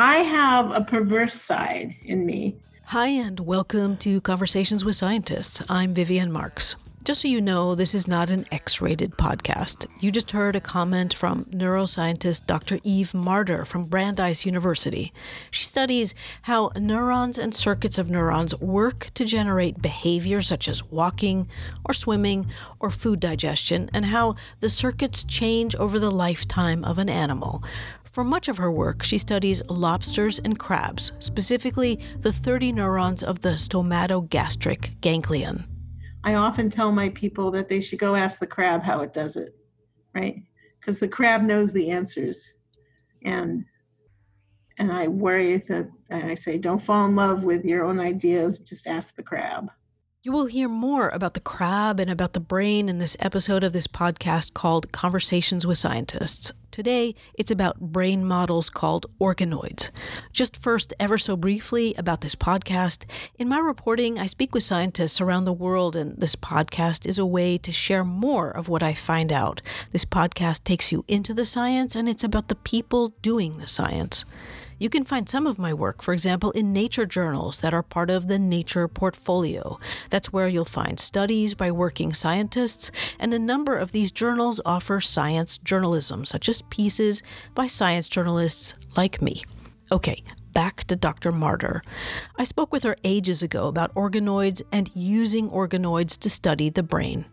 I 0.00 0.20
have 0.20 0.72
a 0.72 0.80
perverse 0.80 1.34
side 1.34 1.94
in 2.02 2.24
me. 2.24 2.56
Hi, 2.84 3.08
and 3.08 3.38
welcome 3.38 3.98
to 3.98 4.22
Conversations 4.22 4.82
with 4.82 4.96
Scientists. 4.96 5.62
I'm 5.68 5.92
Vivien 5.92 6.32
Marx. 6.32 6.74
Just 7.04 7.20
so 7.20 7.28
you 7.28 7.42
know, 7.42 7.74
this 7.74 7.94
is 7.94 8.08
not 8.08 8.30
an 8.30 8.46
X 8.50 8.80
rated 8.80 9.18
podcast. 9.18 9.86
You 10.00 10.10
just 10.10 10.30
heard 10.30 10.56
a 10.56 10.60
comment 10.60 11.12
from 11.12 11.44
neuroscientist 11.46 12.46
Dr. 12.46 12.78
Eve 12.82 13.12
Marder 13.12 13.66
from 13.66 13.84
Brandeis 13.84 14.46
University. 14.46 15.12
She 15.50 15.64
studies 15.64 16.14
how 16.42 16.72
neurons 16.76 17.38
and 17.38 17.54
circuits 17.54 17.98
of 17.98 18.08
neurons 18.08 18.58
work 18.58 19.08
to 19.14 19.26
generate 19.26 19.82
behavior 19.82 20.40
such 20.40 20.66
as 20.66 20.82
walking 20.84 21.46
or 21.84 21.92
swimming 21.92 22.46
or 22.80 22.88
food 22.88 23.20
digestion, 23.20 23.90
and 23.92 24.06
how 24.06 24.34
the 24.60 24.70
circuits 24.70 25.22
change 25.22 25.74
over 25.76 25.98
the 25.98 26.10
lifetime 26.10 26.84
of 26.84 26.96
an 26.98 27.10
animal. 27.10 27.62
For 28.10 28.24
much 28.24 28.48
of 28.48 28.56
her 28.56 28.72
work, 28.72 29.04
she 29.04 29.18
studies 29.18 29.62
lobsters 29.68 30.40
and 30.40 30.58
crabs, 30.58 31.12
specifically 31.20 32.00
the 32.18 32.32
30 32.32 32.72
neurons 32.72 33.22
of 33.22 33.40
the 33.40 33.50
stomatogastric 33.50 35.00
ganglion. 35.00 35.64
I 36.24 36.34
often 36.34 36.70
tell 36.70 36.90
my 36.90 37.10
people 37.10 37.52
that 37.52 37.68
they 37.68 37.80
should 37.80 38.00
go 38.00 38.16
ask 38.16 38.40
the 38.40 38.48
crab 38.48 38.82
how 38.82 39.00
it 39.02 39.14
does 39.14 39.36
it, 39.36 39.54
right? 40.12 40.42
Because 40.80 40.98
the 40.98 41.06
crab 41.06 41.42
knows 41.42 41.72
the 41.72 41.90
answers. 41.90 42.54
And 43.24 43.64
and 44.78 44.90
I 44.90 45.08
worry 45.08 45.58
that 45.68 45.90
I 46.10 46.34
say, 46.34 46.56
don't 46.58 46.82
fall 46.82 47.04
in 47.04 47.14
love 47.14 47.44
with 47.44 47.66
your 47.66 47.84
own 47.84 48.00
ideas, 48.00 48.58
just 48.58 48.86
ask 48.86 49.14
the 49.14 49.22
crab. 49.22 49.70
You 50.22 50.32
will 50.32 50.44
hear 50.44 50.68
more 50.68 51.08
about 51.08 51.32
the 51.32 51.40
crab 51.40 51.98
and 51.98 52.10
about 52.10 52.34
the 52.34 52.40
brain 52.40 52.90
in 52.90 52.98
this 52.98 53.16
episode 53.20 53.64
of 53.64 53.72
this 53.72 53.86
podcast 53.86 54.52
called 54.52 54.92
Conversations 54.92 55.66
with 55.66 55.78
Scientists. 55.78 56.52
Today, 56.70 57.14
it's 57.32 57.50
about 57.50 57.80
brain 57.80 58.26
models 58.26 58.68
called 58.68 59.06
organoids. 59.18 59.88
Just 60.30 60.58
first, 60.58 60.92
ever 61.00 61.16
so 61.16 61.38
briefly, 61.38 61.94
about 61.96 62.20
this 62.20 62.34
podcast. 62.34 63.06
In 63.38 63.48
my 63.48 63.60
reporting, 63.60 64.18
I 64.18 64.26
speak 64.26 64.52
with 64.52 64.62
scientists 64.62 65.22
around 65.22 65.46
the 65.46 65.54
world, 65.54 65.96
and 65.96 66.14
this 66.20 66.36
podcast 66.36 67.06
is 67.06 67.18
a 67.18 67.24
way 67.24 67.56
to 67.56 67.72
share 67.72 68.04
more 68.04 68.50
of 68.50 68.68
what 68.68 68.82
I 68.82 68.92
find 68.92 69.32
out. 69.32 69.62
This 69.90 70.04
podcast 70.04 70.64
takes 70.64 70.92
you 70.92 71.02
into 71.08 71.32
the 71.32 71.46
science, 71.46 71.96
and 71.96 72.10
it's 72.10 72.24
about 72.24 72.48
the 72.48 72.56
people 72.56 73.14
doing 73.22 73.56
the 73.56 73.66
science. 73.66 74.26
You 74.80 74.88
can 74.88 75.04
find 75.04 75.28
some 75.28 75.46
of 75.46 75.58
my 75.58 75.74
work, 75.74 76.02
for 76.02 76.14
example, 76.14 76.52
in 76.52 76.72
nature 76.72 77.04
journals 77.04 77.60
that 77.60 77.74
are 77.74 77.82
part 77.82 78.08
of 78.08 78.28
the 78.28 78.38
Nature 78.38 78.88
Portfolio. 78.88 79.78
That's 80.08 80.32
where 80.32 80.48
you'll 80.48 80.64
find 80.64 80.98
studies 80.98 81.54
by 81.54 81.70
working 81.70 82.14
scientists, 82.14 82.90
and 83.18 83.34
a 83.34 83.38
number 83.38 83.76
of 83.76 83.92
these 83.92 84.10
journals 84.10 84.58
offer 84.64 84.98
science 85.02 85.58
journalism, 85.58 86.24
such 86.24 86.48
as 86.48 86.62
pieces 86.62 87.22
by 87.54 87.66
science 87.66 88.08
journalists 88.08 88.74
like 88.96 89.20
me. 89.20 89.42
Okay, 89.92 90.24
back 90.54 90.84
to 90.84 90.96
Dr. 90.96 91.30
Marder. 91.30 91.82
I 92.38 92.44
spoke 92.44 92.72
with 92.72 92.84
her 92.84 92.96
ages 93.04 93.42
ago 93.42 93.68
about 93.68 93.94
organoids 93.94 94.62
and 94.72 94.90
using 94.94 95.50
organoids 95.50 96.18
to 96.20 96.30
study 96.30 96.70
the 96.70 96.82
brain. 96.82 97.26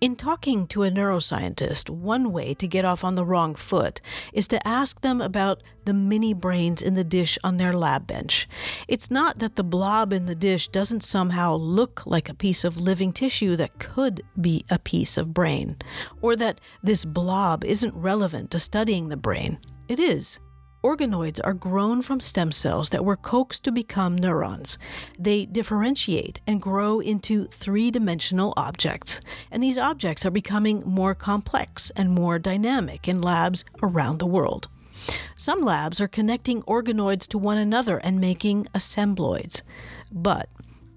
In 0.00 0.16
talking 0.16 0.66
to 0.68 0.82
a 0.82 0.90
neuroscientist, 0.90 1.90
one 1.90 2.32
way 2.32 2.54
to 2.54 2.66
get 2.66 2.86
off 2.86 3.04
on 3.04 3.16
the 3.16 3.24
wrong 3.24 3.54
foot 3.54 4.00
is 4.32 4.48
to 4.48 4.66
ask 4.66 5.02
them 5.02 5.20
about 5.20 5.62
the 5.84 5.92
mini 5.92 6.32
brains 6.32 6.80
in 6.80 6.94
the 6.94 7.04
dish 7.04 7.36
on 7.44 7.58
their 7.58 7.74
lab 7.74 8.06
bench. 8.06 8.48
It's 8.88 9.10
not 9.10 9.40
that 9.40 9.56
the 9.56 9.62
blob 9.62 10.14
in 10.14 10.24
the 10.24 10.34
dish 10.34 10.68
doesn't 10.68 11.04
somehow 11.04 11.54
look 11.54 12.06
like 12.06 12.30
a 12.30 12.34
piece 12.34 12.64
of 12.64 12.78
living 12.78 13.12
tissue 13.12 13.56
that 13.56 13.78
could 13.78 14.22
be 14.40 14.64
a 14.70 14.78
piece 14.78 15.18
of 15.18 15.34
brain, 15.34 15.76
or 16.22 16.34
that 16.34 16.62
this 16.82 17.04
blob 17.04 17.62
isn't 17.62 17.94
relevant 17.94 18.50
to 18.52 18.58
studying 18.58 19.10
the 19.10 19.18
brain. 19.18 19.58
It 19.86 20.00
is. 20.00 20.40
Organoids 20.82 21.40
are 21.44 21.52
grown 21.52 22.00
from 22.00 22.20
stem 22.20 22.50
cells 22.52 22.88
that 22.88 23.04
were 23.04 23.16
coaxed 23.16 23.64
to 23.64 23.72
become 23.72 24.16
neurons. 24.16 24.78
They 25.18 25.44
differentiate 25.44 26.40
and 26.46 26.62
grow 26.62 27.00
into 27.00 27.44
three 27.48 27.90
dimensional 27.90 28.54
objects, 28.56 29.20
and 29.50 29.62
these 29.62 29.76
objects 29.76 30.24
are 30.24 30.30
becoming 30.30 30.82
more 30.86 31.14
complex 31.14 31.90
and 31.96 32.10
more 32.10 32.38
dynamic 32.38 33.06
in 33.08 33.20
labs 33.20 33.62
around 33.82 34.20
the 34.20 34.26
world. 34.26 34.68
Some 35.36 35.60
labs 35.60 36.00
are 36.00 36.08
connecting 36.08 36.62
organoids 36.62 37.28
to 37.28 37.38
one 37.38 37.58
another 37.58 37.98
and 37.98 38.18
making 38.18 38.66
assembloids. 38.74 39.62
But 40.10 40.48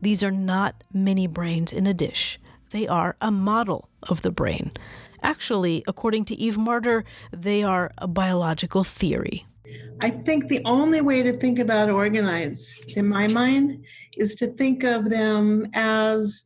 these 0.01 0.23
are 0.23 0.31
not 0.31 0.83
mini 0.93 1.27
brains 1.27 1.73
in 1.73 1.87
a 1.87 1.93
dish, 1.93 2.39
they 2.71 2.87
are 2.87 3.17
a 3.21 3.31
model 3.31 3.89
of 4.03 4.21
the 4.21 4.31
brain. 4.31 4.71
Actually, 5.21 5.83
according 5.87 6.25
to 6.25 6.35
Eve 6.35 6.57
Marder, 6.57 7.03
they 7.31 7.63
are 7.63 7.91
a 7.97 8.07
biological 8.07 8.83
theory. 8.83 9.45
I 10.01 10.09
think 10.09 10.47
the 10.47 10.61
only 10.65 11.01
way 11.01 11.23
to 11.23 11.33
think 11.33 11.59
about 11.59 11.89
organoids, 11.89 12.95
in 12.97 13.07
my 13.07 13.27
mind, 13.27 13.83
is 14.17 14.35
to 14.35 14.47
think 14.47 14.83
of 14.83 15.09
them 15.09 15.67
as 15.73 16.43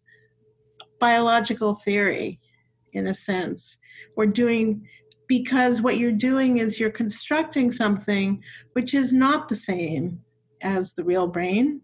biological 1.00 1.76
theory, 1.76 2.40
in 2.94 3.08
a 3.08 3.14
sense. 3.14 3.78
We're 4.16 4.28
doing, 4.28 4.88
because 5.28 5.82
what 5.82 5.98
you're 5.98 6.12
doing 6.12 6.58
is 6.58 6.80
you're 6.80 6.90
constructing 6.90 7.72
something 7.72 8.42
which 8.74 8.94
is 8.94 9.14
not 9.14 9.50
the 9.50 9.56
same 9.56 10.20
as 10.62 10.94
the 10.94 11.04
real 11.04 11.28
brain. 11.28 11.82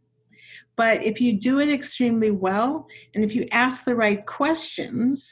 But 0.76 1.04
if 1.04 1.22
you 1.22 1.40
do 1.40 1.60
it 1.60 1.70
extremely 1.70 2.32
well, 2.32 2.88
and 3.14 3.24
if 3.24 3.36
you 3.36 3.48
ask 3.52 3.86
the 3.86 3.96
right 3.96 4.26
questions, 4.26 5.32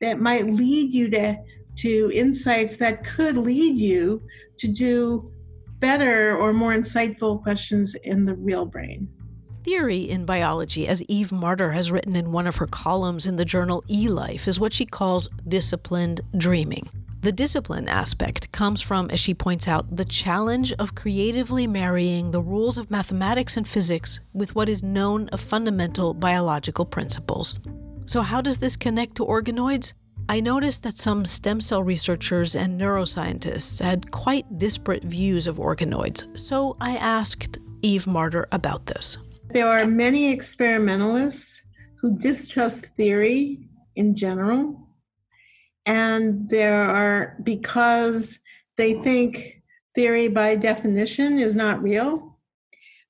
that 0.00 0.20
might 0.20 0.46
lead 0.46 0.92
you 0.92 1.08
to, 1.10 1.36
to 1.76 2.10
insights 2.14 2.76
that 2.76 3.04
could 3.04 3.36
lead 3.36 3.76
you 3.76 4.22
to 4.58 4.68
do 4.68 5.32
better 5.80 6.36
or 6.36 6.52
more 6.52 6.72
insightful 6.72 7.42
questions 7.42 7.94
in 8.04 8.24
the 8.24 8.34
real 8.34 8.64
brain. 8.64 9.08
Theory 9.64 10.10
in 10.10 10.26
biology, 10.26 10.86
as 10.86 11.02
Eve 11.04 11.28
Marder 11.28 11.72
has 11.72 11.90
written 11.90 12.14
in 12.16 12.32
one 12.32 12.46
of 12.46 12.56
her 12.56 12.66
columns 12.66 13.26
in 13.26 13.36
the 13.36 13.46
journal 13.46 13.82
eLife, 13.88 14.46
is 14.46 14.60
what 14.60 14.74
she 14.74 14.84
calls 14.84 15.28
disciplined 15.48 16.20
dreaming. 16.36 16.86
The 17.22 17.32
discipline 17.32 17.88
aspect 17.88 18.52
comes 18.52 18.82
from, 18.82 19.10
as 19.10 19.18
she 19.18 19.32
points 19.32 19.66
out, 19.66 19.96
the 19.96 20.04
challenge 20.04 20.74
of 20.74 20.94
creatively 20.94 21.66
marrying 21.66 22.30
the 22.30 22.42
rules 22.42 22.76
of 22.76 22.90
mathematics 22.90 23.56
and 23.56 23.66
physics 23.66 24.20
with 24.34 24.54
what 24.54 24.68
is 24.68 24.82
known 24.82 25.30
of 25.30 25.40
fundamental 25.40 26.12
biological 26.12 26.84
principles. 26.84 27.58
So, 28.04 28.20
how 28.20 28.42
does 28.42 28.58
this 28.58 28.76
connect 28.76 29.14
to 29.14 29.24
organoids? 29.24 29.94
I 30.26 30.40
noticed 30.40 30.82
that 30.84 30.96
some 30.96 31.26
stem 31.26 31.60
cell 31.60 31.82
researchers 31.82 32.56
and 32.56 32.80
neuroscientists 32.80 33.82
had 33.82 34.10
quite 34.10 34.58
disparate 34.58 35.04
views 35.04 35.46
of 35.46 35.58
organoids, 35.58 36.38
so 36.38 36.78
I 36.80 36.96
asked 36.96 37.58
Eve 37.82 38.06
Marder 38.06 38.46
about 38.50 38.86
this. 38.86 39.18
There 39.50 39.68
are 39.68 39.86
many 39.86 40.30
experimentalists 40.30 41.60
who 42.00 42.18
distrust 42.18 42.86
theory 42.96 43.68
in 43.96 44.14
general, 44.14 44.88
and 45.84 46.48
there 46.48 46.82
are 46.82 47.36
because 47.42 48.38
they 48.78 48.94
think 49.02 49.62
theory 49.94 50.28
by 50.28 50.56
definition 50.56 51.38
is 51.38 51.54
not 51.54 51.82
real. 51.82 52.38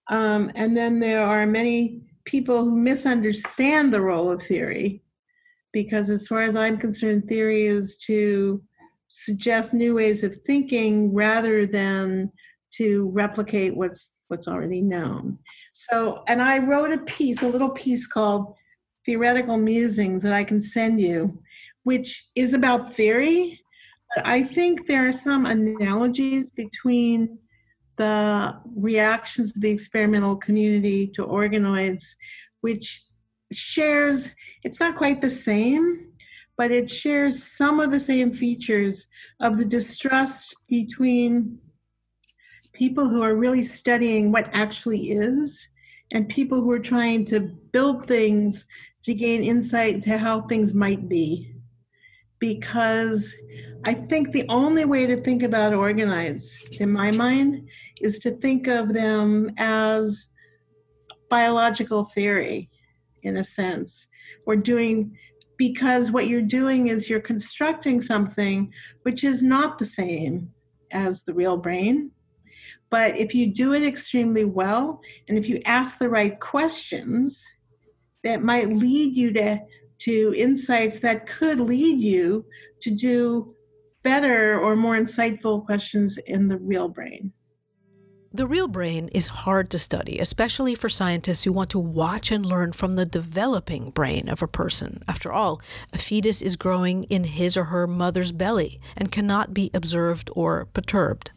Um, 0.08 0.50
and 0.56 0.76
then 0.76 0.98
there 0.98 1.24
are 1.24 1.46
many 1.46 2.02
people 2.24 2.64
who 2.64 2.74
misunderstand 2.74 3.94
the 3.94 4.00
role 4.00 4.32
of 4.32 4.42
theory 4.42 5.03
because 5.74 6.08
as 6.08 6.26
far 6.28 6.42
as 6.42 6.56
I'm 6.56 6.78
concerned, 6.78 7.28
theory 7.28 7.66
is 7.66 7.98
to 8.06 8.62
suggest 9.08 9.74
new 9.74 9.96
ways 9.96 10.22
of 10.22 10.36
thinking 10.46 11.12
rather 11.12 11.66
than 11.66 12.32
to 12.76 13.10
replicate 13.10 13.76
what's 13.76 14.12
what's 14.28 14.48
already 14.48 14.80
known. 14.80 15.36
So, 15.74 16.22
and 16.28 16.40
I 16.40 16.58
wrote 16.58 16.92
a 16.92 16.98
piece, 16.98 17.42
a 17.42 17.48
little 17.48 17.68
piece 17.70 18.06
called 18.06 18.54
Theoretical 19.04 19.58
Musings 19.58 20.22
that 20.22 20.32
I 20.32 20.44
can 20.44 20.60
send 20.60 21.00
you, 21.00 21.38
which 21.82 22.24
is 22.34 22.54
about 22.54 22.94
theory. 22.94 23.60
But 24.14 24.26
I 24.26 24.44
think 24.44 24.86
there 24.86 25.06
are 25.06 25.12
some 25.12 25.44
analogies 25.44 26.50
between 26.52 27.38
the 27.96 28.56
reactions 28.76 29.54
of 29.54 29.60
the 29.60 29.70
experimental 29.70 30.36
community 30.36 31.08
to 31.08 31.26
organoids, 31.26 32.04
which 32.60 33.04
shares 33.52 34.28
it's 34.64 34.80
not 34.80 34.96
quite 34.96 35.20
the 35.20 35.30
same, 35.30 36.08
but 36.56 36.70
it 36.70 36.90
shares 36.90 37.42
some 37.42 37.80
of 37.80 37.90
the 37.90 38.00
same 38.00 38.32
features 38.32 39.06
of 39.40 39.58
the 39.58 39.64
distrust 39.64 40.54
between 40.68 41.58
people 42.72 43.08
who 43.08 43.22
are 43.22 43.36
really 43.36 43.62
studying 43.62 44.32
what 44.32 44.48
actually 44.52 45.10
is 45.10 45.68
and 46.12 46.28
people 46.28 46.60
who 46.60 46.70
are 46.70 46.78
trying 46.78 47.24
to 47.26 47.40
build 47.72 48.06
things 48.06 48.66
to 49.02 49.14
gain 49.14 49.42
insight 49.42 49.94
into 49.94 50.16
how 50.16 50.42
things 50.42 50.74
might 50.74 51.08
be. 51.08 51.54
Because 52.38 53.32
I 53.84 53.94
think 53.94 54.30
the 54.30 54.46
only 54.48 54.84
way 54.84 55.06
to 55.06 55.16
think 55.16 55.42
about 55.42 55.72
organoids, 55.72 56.56
in 56.80 56.90
my 56.90 57.10
mind, 57.10 57.68
is 58.00 58.18
to 58.20 58.30
think 58.32 58.66
of 58.66 58.92
them 58.92 59.52
as 59.58 60.30
biological 61.30 62.04
theory, 62.04 62.70
in 63.24 63.36
a 63.36 63.44
sense 63.44 64.06
or 64.46 64.56
doing 64.56 65.16
because 65.56 66.10
what 66.10 66.26
you're 66.26 66.42
doing 66.42 66.88
is 66.88 67.08
you're 67.08 67.20
constructing 67.20 68.00
something 68.00 68.72
which 69.02 69.22
is 69.22 69.42
not 69.42 69.78
the 69.78 69.84
same 69.84 70.50
as 70.90 71.22
the 71.22 71.34
real 71.34 71.56
brain 71.56 72.10
But 72.90 73.16
if 73.16 73.34
you 73.34 73.52
do 73.52 73.72
it 73.72 73.82
extremely 73.82 74.44
well, 74.44 75.00
and 75.28 75.36
if 75.36 75.48
you 75.48 75.60
ask 75.64 75.98
the 75.98 76.08
right 76.08 76.38
questions, 76.38 77.44
that 78.22 78.42
might 78.42 78.68
lead 78.70 79.16
you 79.16 79.32
to, 79.32 79.58
to 79.98 80.34
insights 80.36 81.00
that 81.00 81.26
could 81.26 81.60
lead 81.60 82.00
you 82.00 82.44
to 82.82 82.90
do 82.90 83.54
better 84.02 84.60
or 84.60 84.76
more 84.76 84.96
insightful 84.96 85.64
questions 85.64 86.18
in 86.26 86.48
the 86.48 86.58
real 86.58 86.88
brain. 86.88 87.32
The 88.34 88.48
real 88.48 88.66
brain 88.66 89.10
is 89.12 89.28
hard 89.28 89.70
to 89.70 89.78
study, 89.78 90.18
especially 90.18 90.74
for 90.74 90.88
scientists 90.88 91.44
who 91.44 91.52
want 91.52 91.70
to 91.70 91.78
watch 91.78 92.32
and 92.32 92.44
learn 92.44 92.72
from 92.72 92.96
the 92.96 93.06
developing 93.06 93.90
brain 93.90 94.28
of 94.28 94.42
a 94.42 94.48
person. 94.48 95.04
After 95.06 95.32
all, 95.32 95.62
a 95.92 95.98
fetus 95.98 96.42
is 96.42 96.56
growing 96.56 97.04
in 97.04 97.22
his 97.22 97.56
or 97.56 97.66
her 97.66 97.86
mother's 97.86 98.32
belly 98.32 98.80
and 98.96 99.12
cannot 99.12 99.54
be 99.54 99.70
observed 99.72 100.30
or 100.34 100.66
perturbed. 100.74 101.30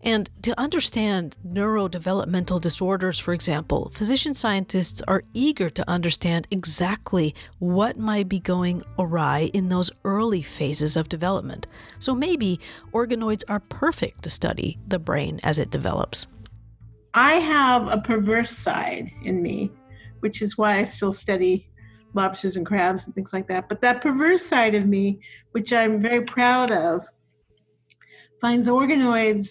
And 0.00 0.30
to 0.42 0.56
understand 0.56 1.36
neurodevelopmental 1.44 2.60
disorders, 2.60 3.18
for 3.18 3.34
example, 3.34 3.90
physician 3.92 4.32
scientists 4.32 5.02
are 5.08 5.24
eager 5.34 5.68
to 5.70 5.90
understand 5.90 6.46
exactly 6.52 7.34
what 7.58 7.98
might 7.98 8.28
be 8.28 8.38
going 8.38 8.84
awry 8.96 9.50
in 9.52 9.68
those 9.68 9.90
early 10.04 10.42
phases 10.42 10.96
of 10.96 11.08
development. 11.08 11.66
So 11.98 12.14
maybe 12.14 12.60
organoids 12.92 13.42
are 13.48 13.58
perfect 13.58 14.22
to 14.22 14.30
study 14.30 14.78
the 14.86 15.00
brain 15.00 15.40
as 15.42 15.58
it 15.58 15.70
develops. 15.70 16.28
I 17.16 17.36
have 17.36 17.88
a 17.88 17.98
perverse 17.98 18.50
side 18.50 19.10
in 19.24 19.42
me, 19.42 19.72
which 20.20 20.42
is 20.42 20.58
why 20.58 20.80
I 20.80 20.84
still 20.84 21.12
study 21.12 21.66
lobsters 22.12 22.56
and 22.56 22.66
crabs 22.66 23.04
and 23.04 23.14
things 23.14 23.32
like 23.32 23.48
that. 23.48 23.70
But 23.70 23.80
that 23.80 24.02
perverse 24.02 24.44
side 24.44 24.74
of 24.74 24.86
me, 24.86 25.20
which 25.52 25.72
I'm 25.72 26.02
very 26.02 26.26
proud 26.26 26.70
of, 26.70 27.06
finds 28.42 28.68
organoids 28.68 29.48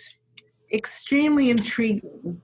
extremely 0.71 1.49
intriguing. 1.49 2.39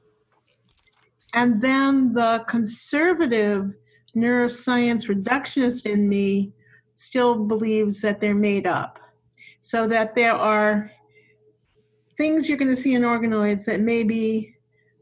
And 1.36 1.62
then 1.62 2.14
the 2.14 2.44
conservative 2.48 3.72
neuroscience 4.16 5.08
reductionist 5.08 5.86
in 5.86 6.10
me 6.10 6.52
still 6.96 7.46
believes 7.46 8.02
that 8.02 8.20
they're 8.20 8.34
made 8.34 8.66
up. 8.66 8.98
So 9.62 9.86
that 9.86 10.16
there 10.16 10.34
are 10.34 10.90
things 12.18 12.50
you're 12.50 12.58
going 12.58 12.76
to 12.76 12.82
see 12.82 12.96
in 12.96 13.04
organoids 13.04 13.66
that 13.66 13.82
may 13.82 14.02
be 14.02 14.56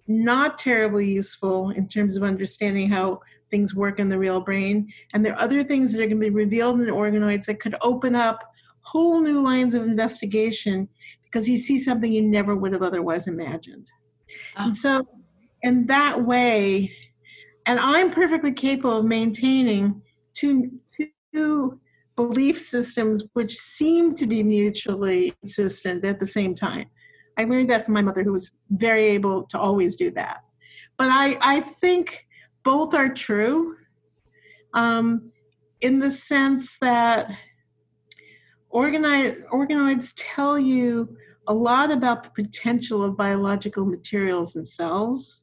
not 0.10 0.58
terribly 0.58 1.08
useful 1.08 1.70
in 1.72 1.88
terms 1.88 2.16
of 2.16 2.24
understanding 2.24 2.90
how 2.90 3.20
things 3.52 3.76
work 3.76 4.00
in 4.00 4.10
the 4.10 4.18
real 4.18 4.42
brain. 4.42 4.92
And 5.14 5.24
there 5.24 5.34
are 5.34 5.42
other 5.42 5.64
things 5.64 5.94
that 5.94 6.02
are 6.02 6.08
going 6.08 6.20
to 6.20 6.26
be 6.26 6.30
revealed 6.30 6.82
in 6.82 6.88
organoids 6.88 7.46
that 7.46 7.60
could 7.60 7.76
open 7.82 8.16
up 8.16 8.44
whole 8.82 9.22
new 9.22 9.42
lines 9.42 9.74
of 9.74 9.84
investigation 9.84 10.90
because 11.24 11.48
you 11.48 11.58
see 11.58 11.80
something 11.80 12.12
you 12.12 12.24
never 12.24 12.56
would 12.56 12.74
have 12.74 12.82
otherwise 12.82 13.28
imagined. 13.28 13.86
Oh. 14.58 14.66
And 14.66 14.76
so, 14.76 15.08
in 15.62 15.86
that 15.88 16.24
way, 16.24 16.92
and 17.66 17.80
I'm 17.80 18.10
perfectly 18.10 18.52
capable 18.52 18.98
of 18.98 19.06
maintaining 19.06 20.02
two, 20.34 20.72
two 21.34 21.80
belief 22.16 22.60
systems 22.60 23.24
which 23.34 23.56
seem 23.56 24.16
to 24.16 24.26
be 24.26 24.42
mutually 24.42 25.34
consistent 25.42 26.04
at 26.04 26.20
the 26.20 26.26
same 26.26 26.56
time. 26.56 26.88
I 27.40 27.46
learned 27.46 27.70
that 27.70 27.86
from 27.86 27.94
my 27.94 28.02
mother, 28.02 28.22
who 28.22 28.34
was 28.34 28.52
very 28.70 29.06
able 29.06 29.44
to 29.44 29.58
always 29.58 29.96
do 29.96 30.12
that. 30.12 30.42
But 30.98 31.08
I, 31.10 31.38
I 31.40 31.62
think 31.62 32.28
both 32.64 32.94
are 32.94 33.08
true 33.08 33.78
um, 34.74 35.32
in 35.80 36.00
the 36.00 36.12
sense 36.12 36.78
that 36.80 37.32
Organoid, 38.74 39.46
organoids 39.48 40.14
tell 40.18 40.60
you 40.60 41.16
a 41.48 41.54
lot 41.54 41.92
about 41.92 42.24
the 42.24 42.44
potential 42.44 43.04
of 43.04 43.18
biological 43.18 43.86
materials 43.86 44.56
and 44.56 44.68
cells, 44.68 45.42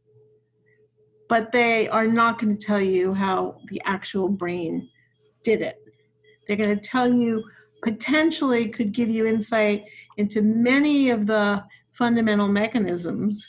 but 1.29 1.51
they 1.51 1.89
are 1.89 2.07
not 2.07 2.39
going 2.39 2.57
to 2.57 2.67
tell 2.67 2.81
you 2.81 3.13
how 3.13 3.57
the 3.71 3.81
actual 3.85 4.29
brain 4.29 4.89
did 5.43 5.61
it. 5.61 5.79
They're 6.47 6.57
going 6.57 6.79
to 6.79 6.89
tell 6.89 7.13
you 7.13 7.43
potentially 7.83 8.69
could 8.69 8.93
give 8.93 9.09
you 9.09 9.27
insight 9.27 9.85
into 10.19 10.43
many 10.43 11.11
of 11.11 11.27
the 11.27 11.65
fundamental 11.97 12.49
mechanisms, 12.49 13.49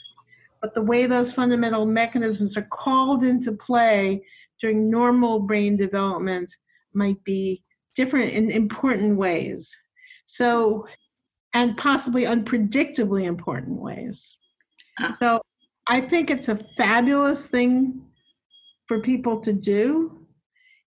but 0.60 0.74
the 0.74 0.82
way 0.82 1.06
those 1.06 1.32
fundamental 1.32 1.86
mechanisms 1.86 2.56
are 2.56 2.66
called 2.70 3.22
into 3.22 3.52
play 3.52 4.22
during 4.60 4.90
normal 4.90 5.40
brain 5.40 5.76
development 5.76 6.52
might 6.94 7.22
be 7.24 7.62
different 7.94 8.32
in 8.32 8.50
important 8.50 9.16
ways. 9.16 9.74
So, 10.26 10.86
and 11.54 11.76
possibly 11.76 12.24
unpredictably 12.24 13.24
important 13.24 13.80
ways. 13.80 14.36
Ah. 15.00 15.16
So, 15.20 15.40
I 15.86 16.02
think 16.02 16.30
it's 16.30 16.48
a 16.48 16.60
fabulous 16.76 17.46
thing 17.46 18.02
for 18.86 19.00
people 19.00 19.40
to 19.40 19.52
do. 19.52 20.26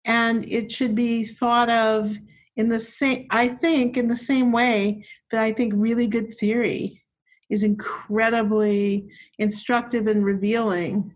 And 0.06 0.46
it 0.46 0.72
should 0.72 0.96
be 0.96 1.26
thought 1.26 1.70
of 1.70 2.16
in 2.56 2.70
the 2.70 2.80
same, 2.80 3.28
I 3.30 3.50
think, 3.50 3.98
in 3.98 4.08
the 4.08 4.18
same 4.18 4.52
way 4.52 5.06
that 5.32 5.44
I 5.44 5.52
think 5.52 5.74
really 5.76 6.08
good 6.08 6.38
theory 6.40 7.04
is 7.50 7.64
incredibly 7.64 9.10
instructive 9.40 10.08
and 10.08 10.26
revealing 10.26 11.14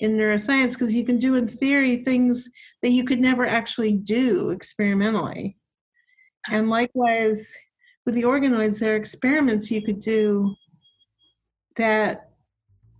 in 0.00 0.12
neuroscience 0.12 0.72
because 0.72 0.92
you 0.92 1.04
can 1.04 1.18
do 1.18 1.36
in 1.36 1.46
theory 1.46 2.02
things 2.04 2.48
that 2.82 2.90
you 2.90 3.04
could 3.04 3.20
never 3.20 3.46
actually 3.46 3.92
do 3.92 4.50
experimentally. 4.50 5.56
And 6.48 6.70
likewise, 6.70 7.54
with 8.06 8.14
the 8.14 8.22
organoids, 8.22 8.78
there 8.78 8.94
are 8.94 8.96
experiments 8.96 9.70
you 9.70 9.82
could 9.82 10.00
do 10.00 10.54
that 11.76 12.30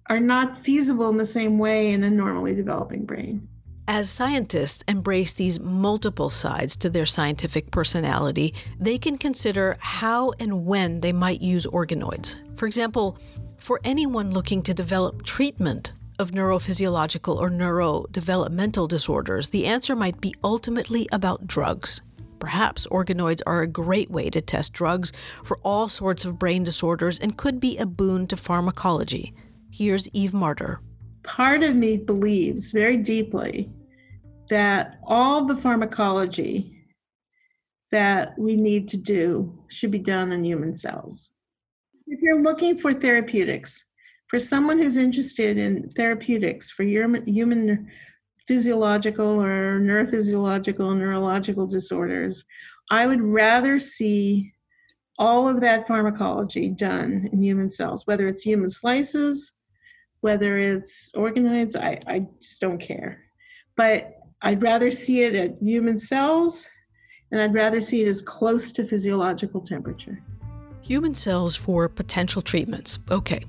are 0.09 0.21
not 0.21 0.65
feasible 0.65 1.09
in 1.09 1.17
the 1.17 1.25
same 1.25 1.59
way 1.59 1.93
in 1.93 2.05
a 2.05 2.11
normally 2.11 2.55
developing 2.55 3.05
brain. 3.05 3.49
As 3.88 4.09
scientists 4.09 4.85
embrace 4.87 5.32
these 5.32 5.59
multiple 5.59 6.31
sides 6.31 6.77
to 6.77 6.91
their 6.91 7.06
scientific 7.06 7.71
personality, 7.73 8.55
they 8.79 8.99
can 8.99 9.19
consider 9.19 9.77
how 9.81 10.32
and 10.38 10.65
when 10.65 11.00
they 11.00 11.12
might 11.12 11.41
use 11.41 11.67
organoids. 11.67 12.37
For 12.61 12.67
example, 12.67 13.17
for 13.57 13.81
anyone 13.85 14.33
looking 14.33 14.61
to 14.65 14.75
develop 14.75 15.23
treatment 15.23 15.95
of 16.19 16.33
neurophysiological 16.33 17.35
or 17.35 17.49
neurodevelopmental 17.49 18.87
disorders, 18.87 19.49
the 19.49 19.65
answer 19.65 19.97
might 19.97 20.21
be 20.21 20.35
ultimately 20.45 21.09
about 21.11 21.47
drugs. 21.47 22.03
Perhaps 22.39 22.87
organoids 22.89 23.41
are 23.47 23.62
a 23.62 23.67
great 23.67 24.11
way 24.11 24.29
to 24.29 24.43
test 24.43 24.75
drugs 24.75 25.11
for 25.43 25.57
all 25.62 25.89
sorts 25.89 26.27
of 26.27 26.39
brain 26.39 26.62
disorders 26.62 27.19
and 27.19 27.39
could 27.39 27.61
be 27.61 27.79
a 27.79 27.87
boon 27.87 28.27
to 28.27 28.37
pharmacology. 28.37 29.32
Here's 29.70 30.11
Eve 30.11 30.32
Marder. 30.32 30.81
Part 31.23 31.63
of 31.63 31.75
me 31.75 31.96
believes 31.96 32.73
very 32.73 32.99
deeply 32.99 33.70
that 34.51 35.01
all 35.03 35.46
the 35.46 35.56
pharmacology 35.56 36.77
that 37.91 38.39
we 38.39 38.55
need 38.55 38.87
to 38.91 38.99
do 38.99 39.65
should 39.69 39.91
be 39.91 39.99
done 39.99 40.31
in 40.31 40.44
human 40.44 40.75
cells. 40.75 41.31
If 42.12 42.20
you're 42.22 42.43
looking 42.43 42.76
for 42.76 42.93
therapeutics, 42.93 43.84
for 44.26 44.40
someone 44.40 44.79
who's 44.79 44.96
interested 44.96 45.56
in 45.56 45.93
therapeutics 45.94 46.69
for 46.69 46.82
human, 46.82 47.24
human 47.24 47.88
physiological 48.48 49.40
or 49.40 49.79
neurophysiological 49.79 50.98
neurological 50.98 51.69
disorders, 51.69 52.44
I 52.90 53.06
would 53.06 53.22
rather 53.22 53.79
see 53.79 54.52
all 55.20 55.46
of 55.48 55.60
that 55.60 55.86
pharmacology 55.86 56.69
done 56.69 57.29
in 57.32 57.44
human 57.44 57.69
cells, 57.69 58.05
whether 58.08 58.26
it's 58.26 58.43
human 58.43 58.70
slices, 58.70 59.52
whether 60.20 60.58
it's 60.58 61.12
organoids, 61.14 61.76
I, 61.76 62.00
I 62.08 62.26
just 62.40 62.60
don't 62.60 62.81
care. 62.81 63.22
But 63.76 64.14
I'd 64.43 64.64
rather 64.64 64.90
see 64.90 65.22
it 65.22 65.36
at 65.36 65.62
human 65.62 65.96
cells, 65.96 66.69
and 67.31 67.40
I'd 67.40 67.55
rather 67.55 67.81
see 67.81 68.02
it 68.02 68.08
as 68.08 68.20
close 68.20 68.72
to 68.72 68.84
physiological 68.84 69.60
temperature. 69.60 70.24
Human 70.82 71.15
cells 71.15 71.56
for 71.56 71.89
potential 71.89 72.43
treatments. 72.43 72.99
Okay, 73.10 73.44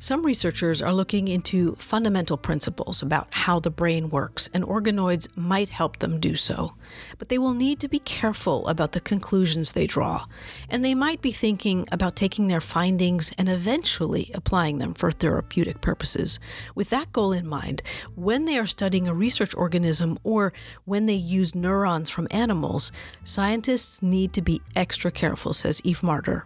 some 0.00 0.24
researchers 0.24 0.80
are 0.80 0.92
looking 0.92 1.26
into 1.26 1.74
fundamental 1.74 2.36
principles 2.36 3.02
about 3.02 3.34
how 3.34 3.58
the 3.58 3.70
brain 3.70 4.10
works, 4.10 4.48
and 4.54 4.62
organoids 4.64 5.28
might 5.36 5.70
help 5.70 5.98
them 5.98 6.20
do 6.20 6.36
so. 6.36 6.74
But 7.18 7.28
they 7.28 7.38
will 7.38 7.54
need 7.54 7.80
to 7.80 7.88
be 7.88 7.98
careful 7.98 8.66
about 8.68 8.92
the 8.92 9.00
conclusions 9.00 9.72
they 9.72 9.88
draw, 9.88 10.26
and 10.68 10.84
they 10.84 10.94
might 10.94 11.20
be 11.20 11.32
thinking 11.32 11.86
about 11.90 12.14
taking 12.14 12.46
their 12.46 12.60
findings 12.60 13.32
and 13.36 13.48
eventually 13.48 14.30
applying 14.34 14.78
them 14.78 14.94
for 14.94 15.10
therapeutic 15.10 15.80
purposes. 15.80 16.38
With 16.76 16.90
that 16.90 17.12
goal 17.12 17.32
in 17.32 17.48
mind, 17.48 17.82
when 18.14 18.44
they 18.44 18.56
are 18.56 18.66
studying 18.66 19.08
a 19.08 19.14
research 19.14 19.54
organism 19.56 20.16
or 20.22 20.52
when 20.84 21.06
they 21.06 21.14
use 21.14 21.56
neurons 21.56 22.08
from 22.08 22.28
animals, 22.30 22.92
scientists 23.24 24.00
need 24.00 24.32
to 24.34 24.42
be 24.42 24.62
extra 24.76 25.10
careful, 25.10 25.52
says 25.52 25.80
Eve 25.84 26.02
Marder. 26.02 26.44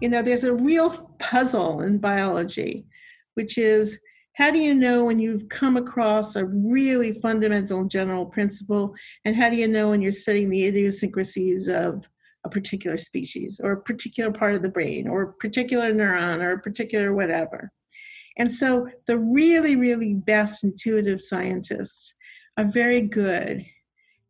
You 0.00 0.08
know, 0.08 0.22
there's 0.22 0.44
a 0.44 0.54
real 0.54 1.14
puzzle 1.18 1.80
in 1.82 1.98
biology 1.98 2.86
which 3.34 3.58
is 3.58 3.98
how 4.34 4.50
do 4.50 4.58
you 4.58 4.74
know 4.74 5.04
when 5.04 5.18
you've 5.18 5.48
come 5.48 5.76
across 5.76 6.36
a 6.36 6.44
really 6.44 7.20
fundamental 7.20 7.84
general 7.84 8.26
principle? 8.26 8.94
And 9.24 9.36
how 9.36 9.50
do 9.50 9.56
you 9.56 9.68
know 9.68 9.90
when 9.90 10.00
you're 10.00 10.12
studying 10.12 10.50
the 10.50 10.66
idiosyncrasies 10.66 11.68
of 11.68 12.06
a 12.44 12.48
particular 12.48 12.96
species 12.96 13.60
or 13.62 13.72
a 13.72 13.82
particular 13.82 14.30
part 14.30 14.54
of 14.54 14.62
the 14.62 14.68
brain 14.68 15.08
or 15.08 15.22
a 15.22 15.32
particular 15.34 15.92
neuron 15.92 16.40
or 16.40 16.52
a 16.52 16.60
particular 16.60 17.14
whatever? 17.14 17.72
And 18.38 18.52
so 18.52 18.88
the 19.06 19.18
really, 19.18 19.76
really 19.76 20.14
best 20.14 20.64
intuitive 20.64 21.20
scientists 21.20 22.14
are 22.56 22.64
very 22.64 23.00
good 23.00 23.64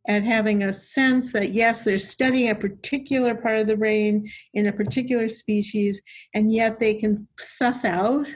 at 0.09 0.23
having 0.23 0.65
a 0.65 0.73
sense 0.73 1.33
that 1.33 1.53
yes, 1.53 1.85
they're 1.85 1.99
studying 1.99 2.51
a 2.51 2.55
particular 2.55 3.35
part 3.35 3.59
of 3.59 3.67
the 3.67 3.77
brain 3.77 4.29
in 4.55 4.67
a 4.67 4.73
particular 4.73 5.29
species, 5.29 6.01
and 6.35 6.53
yet 6.53 6.81
they 6.81 6.95
can 6.95 7.27
suss 7.39 7.85
out 7.85 8.27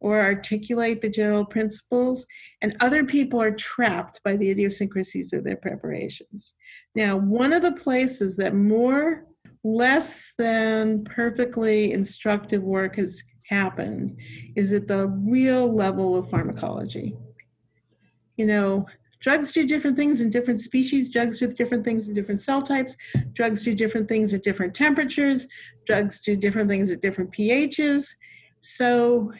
or 0.00 0.20
articulate 0.20 1.00
the 1.00 1.08
general 1.08 1.44
principles, 1.44 2.26
and 2.60 2.76
other 2.80 3.04
people 3.04 3.40
are 3.40 3.52
trapped 3.52 4.20
by 4.24 4.36
the 4.36 4.50
idiosyncrasies 4.50 5.32
of 5.32 5.44
their 5.44 5.56
preparations. 5.56 6.54
Now, 6.96 7.16
one 7.16 7.52
of 7.52 7.62
the 7.62 7.72
places 7.72 8.36
that 8.38 8.54
more, 8.54 9.26
less 9.64 10.32
than 10.38 11.04
perfectly 11.04 11.92
instructive 11.92 12.64
work 12.64 12.96
has 12.96 13.22
happened 13.48 14.16
is 14.56 14.72
at 14.72 14.88
the 14.88 15.06
real 15.06 15.72
level 15.72 16.16
of 16.16 16.28
pharmacology. 16.30 17.16
You 18.36 18.46
know, 18.46 18.86
drugs 19.22 19.52
do 19.52 19.66
different 19.66 19.96
things 19.96 20.20
in 20.20 20.28
different 20.28 20.60
species, 20.60 21.08
drugs 21.08 21.38
do 21.38 21.46
different 21.46 21.84
things 21.84 22.08
in 22.08 22.14
different 22.14 22.42
cell 22.42 22.60
types, 22.60 22.96
drugs 23.32 23.62
do 23.62 23.72
different 23.72 24.08
things 24.08 24.34
at 24.34 24.42
different 24.42 24.74
temperatures, 24.74 25.46
drugs 25.86 26.20
do 26.20 26.36
different 26.36 26.68
things 26.68 26.90
at 26.90 27.00
different 27.00 27.32
pHs. 27.32 28.08
So, 28.60 29.32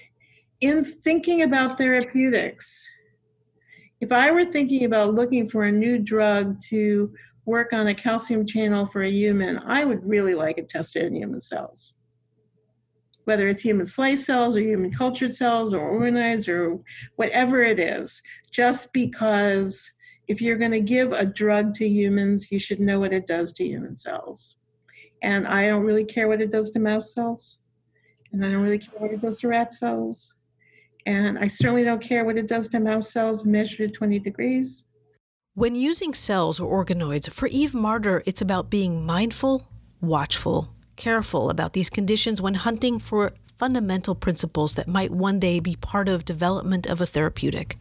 in 0.61 0.85
thinking 0.85 1.43
about 1.43 1.77
therapeutics, 1.77 2.89
if 4.01 4.13
I 4.13 4.31
were 4.31 4.45
thinking 4.45 4.85
about 4.85 5.15
looking 5.15 5.49
for 5.49 5.65
a 5.65 5.73
new 5.73 5.99
drug 5.99 6.61
to 6.69 7.13
work 7.45 7.73
on 7.73 7.89
a 7.89 7.95
calcium 7.95 8.47
channel 8.47 8.87
for 8.87 9.03
a 9.03 9.11
human, 9.11 9.59
I 9.59 9.85
would 9.85 10.09
really 10.09 10.35
like 10.35 10.59
it 10.59 10.69
tested 10.69 11.05
in 11.05 11.17
human 11.17 11.41
cells. 11.41 11.95
Whether 13.25 13.49
it's 13.49 13.61
human 13.61 13.87
slice 13.87 14.25
cells 14.27 14.57
or 14.57 14.61
human 14.61 14.93
cultured 14.93 15.33
cells 15.33 15.73
or 15.75 15.81
organoids 15.81 16.49
or 16.49 16.79
whatever 17.17 17.63
it 17.63 17.79
is, 17.81 18.21
just 18.53 18.93
because 18.93 19.91
if 20.29 20.41
you're 20.41 20.57
going 20.57 20.71
to 20.73 20.81
give 20.81 21.13
a 21.13 21.25
drug 21.25 21.75
to 21.75 21.89
humans, 21.89 22.53
you 22.53 22.59
should 22.59 22.79
know 22.79 23.01
what 23.01 23.13
it 23.13 23.27
does 23.27 23.53
to 23.55 23.65
human 23.65 23.97
cells. 23.97 24.57
And 25.23 25.47
I 25.47 25.69
don't 25.69 25.83
really 25.83 26.05
care 26.05 26.29
what 26.29 26.41
it 26.41 26.51
does 26.51 26.71
to 26.71 26.79
mouse 26.79 27.15
cells, 27.15 27.61
and 28.33 28.45
I 28.45 28.51
don't 28.51 28.63
really 28.63 28.79
care 28.79 28.99
what 28.99 29.13
it 29.13 29.21
does 29.21 29.39
to 29.41 29.49
rat 29.49 29.73
cells. 29.73 30.35
And 31.07 31.39
I 31.39 31.49
certainly 31.49 31.83
don't 31.83 32.03
care 32.03 32.25
what 32.25 32.39
it 32.39 32.47
does 32.47 32.69
to 32.69 32.81
mouse 32.81 33.11
cells 33.11 33.45
measured 33.45 33.91
at 33.91 33.95
20 33.95 34.19
degrees. 34.21 34.85
When 35.55 35.75
using 35.75 36.15
cells 36.15 36.61
or 36.61 36.85
organoids, 36.85 37.31
for 37.31 37.47
Eve 37.49 37.73
Marder, 37.73 38.23
it's 38.25 38.41
about 38.41 38.71
being 38.71 39.05
mindful, 39.05 39.69
watchful, 40.01 40.73
careful 40.97 41.51
about 41.51 41.73
these 41.73 41.91
conditions 41.91 42.41
when 42.41 42.55
hunting 42.55 42.99
for 42.99 43.33
fundamental 43.57 44.15
principles 44.15 44.75
that 44.75 44.89
might 44.89 45.11
one 45.11 45.39
day 45.39 45.61
be 45.61 45.77
part 45.77 46.09
of 46.09 46.25
development 46.25 46.87
of 46.87 47.01
a 47.01 47.07
therapeutic. 47.07 47.79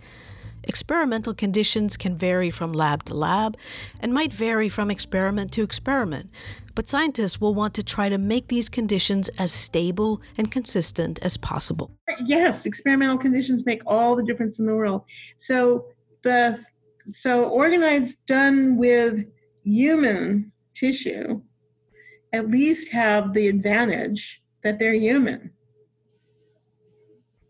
Experimental 0.64 1.34
conditions 1.34 1.98
can 1.98 2.16
vary 2.16 2.50
from 2.50 2.72
lab 2.72 3.04
to 3.06 3.14
lab 3.14 3.58
and 4.00 4.14
might 4.14 4.32
vary 4.32 4.70
from 4.70 4.92
experiment 4.92 5.52
to 5.54 5.64
experiment, 5.64 6.30
but 6.76 6.88
scientists 6.88 7.42
will 7.42 7.54
want 7.54 7.74
to 7.74 7.84
try 7.84 8.10
to 8.10 8.18
make 8.18 8.48
these 8.48 8.70
conditions 8.70 9.30
as 9.40 9.52
stable 9.52 10.22
and 10.38 10.52
consistent 10.52 11.20
as 11.22 11.38
possible. 11.38 11.92
Yes, 12.26 12.66
experimental 12.66 13.18
conditions 13.18 13.66
make 13.66 13.82
all 13.86 14.16
the 14.16 14.24
difference 14.24 14.60
in 14.60 14.66
the 14.66 14.76
world. 14.76 15.04
So 15.38 15.86
the 16.24 16.64
so 17.10 17.50
organoids 17.50 18.16
done 18.28 18.78
with 18.78 19.26
human 19.64 20.52
tissue 20.76 21.42
at 22.34 22.50
least 22.50 22.92
have 22.92 23.34
the 23.34 23.48
advantage 23.48 24.42
that 24.64 24.80
they're 24.80 24.94
human. 24.94 25.52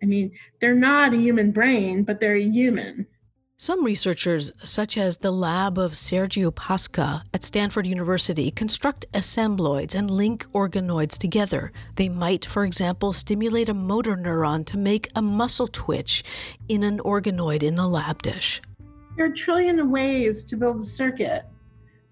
I 0.02 0.06
mean, 0.06 0.32
they're 0.60 0.74
not 0.74 1.14
a 1.14 1.18
human 1.18 1.52
brain, 1.52 2.04
but 2.04 2.20
they're 2.20 2.36
a 2.36 2.42
human. 2.42 3.08
Some 3.58 3.86
researchers, 3.86 4.52
such 4.64 4.98
as 4.98 5.18
the 5.18 5.30
lab 5.30 5.78
of 5.78 5.92
Sergiu 5.92 6.52
Pasca 6.52 7.22
at 7.32 7.44
Stanford 7.44 7.86
University, 7.86 8.50
construct 8.50 9.06
assembloids 9.14 9.94
and 9.94 10.10
link 10.10 10.48
organoids 10.52 11.16
together. 11.16 11.72
They 11.96 12.10
might, 12.10 12.44
for 12.44 12.66
example, 12.66 13.14
stimulate 13.14 13.70
a 13.70 13.76
motor 13.76 14.18
neuron 14.18 14.66
to 14.66 14.80
make 14.80 15.10
a 15.16 15.22
muscle 15.22 15.68
twitch 15.68 16.24
in 16.70 16.82
an 16.82 16.98
organoid 17.02 17.62
in 17.62 17.76
the 17.76 17.88
lab 17.88 18.24
dish. 18.24 18.64
There 19.16 19.28
are 19.28 19.30
a 19.30 19.36
trillion 19.36 19.92
ways 19.92 20.44
to 20.46 20.58
build 20.58 20.80
a 20.80 20.84
circuit 20.84 21.46